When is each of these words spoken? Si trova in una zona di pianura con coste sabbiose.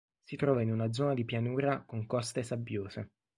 Si 0.23 0.35
trova 0.35 0.63
in 0.63 0.71
una 0.71 0.91
zona 0.91 1.13
di 1.13 1.25
pianura 1.25 1.83
con 1.85 2.07
coste 2.07 2.41
sabbiose. 2.41 3.11